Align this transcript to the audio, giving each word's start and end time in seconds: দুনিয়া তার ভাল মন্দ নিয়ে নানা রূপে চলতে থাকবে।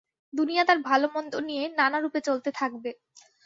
দুনিয়া 0.33 0.63
তার 0.65 0.79
ভাল 0.87 1.01
মন্দ 1.13 1.33
নিয়ে 1.47 1.63
নানা 1.79 1.97
রূপে 1.99 2.19
চলতে 2.27 2.49
থাকবে। 2.59 2.89